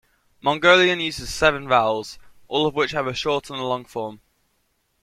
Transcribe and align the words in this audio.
Mongolian 0.41 0.99
uses 0.99 1.31
seven 1.31 1.67
vowels, 1.67 2.17
all 2.47 2.65
of 2.65 2.73
which 2.73 2.89
have 2.89 3.05
a 3.05 3.13
short 3.13 3.51
and 3.51 3.59
a 3.59 3.63
long 3.63 3.85
form. 3.85 4.19